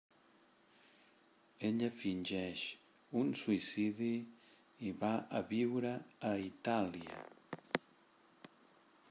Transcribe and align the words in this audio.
Ella 1.67 1.89
fingeix 1.97 2.63
un 3.21 3.29
suïcidi 3.43 4.09
i 4.89 4.95
va 5.05 5.13
a 5.41 5.43
viure 5.53 5.93
a 6.33 6.35
Itàlia. 6.49 7.23